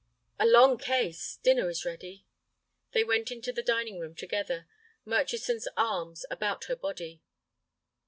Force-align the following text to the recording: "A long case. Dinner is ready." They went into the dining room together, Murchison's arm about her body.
"A 0.39 0.47
long 0.47 0.79
case. 0.79 1.37
Dinner 1.43 1.69
is 1.69 1.85
ready." 1.85 2.25
They 2.91 3.03
went 3.03 3.29
into 3.29 3.51
the 3.53 3.61
dining 3.61 3.99
room 3.99 4.15
together, 4.15 4.67
Murchison's 5.05 5.67
arm 5.77 6.15
about 6.31 6.63
her 6.63 6.75
body. 6.75 7.21